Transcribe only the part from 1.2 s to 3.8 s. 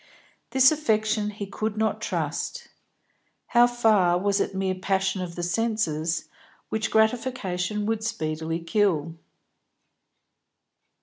he could not trust. How